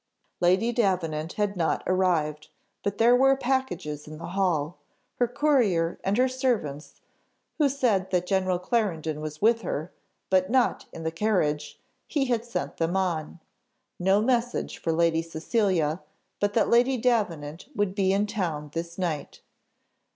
Lady 0.39 0.71
Davenant 0.71 1.33
had 1.33 1.55
not 1.55 1.83
arrived, 1.85 2.47
but 2.81 2.97
there 2.97 3.15
were 3.15 3.35
packages 3.35 4.07
in 4.07 4.17
the 4.17 4.29
hall, 4.29 4.79
her 5.19 5.27
courier, 5.27 5.99
and 6.03 6.17
her 6.17 6.27
servants, 6.27 7.01
who 7.59 7.69
said 7.69 8.09
that 8.09 8.25
General 8.25 8.57
Clarendon 8.57 9.21
was 9.21 9.43
with 9.43 9.61
her, 9.61 9.91
but 10.31 10.49
not 10.49 10.87
in 10.91 11.03
the 11.03 11.11
carriage; 11.11 11.79
he 12.07 12.25
had 12.25 12.43
sent 12.43 12.77
them 12.77 12.97
on. 12.97 13.39
No 13.99 14.21
message 14.23 14.79
for 14.79 14.91
Lady 14.91 15.21
Cecilia, 15.21 16.01
but 16.39 16.55
that 16.55 16.69
Lady 16.71 16.97
Davenant 16.97 17.67
would 17.75 17.93
be 17.93 18.11
in 18.11 18.25
town 18.25 18.71
this 18.73 18.97
night. 18.97 19.41